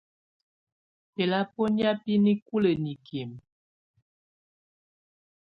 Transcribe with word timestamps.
Bɛ̀labɔnɛ̀á 1.15 1.91
bɛ̀ 2.03 2.15
nikulǝ́ 2.23 2.75
nikimǝ. 2.83 3.37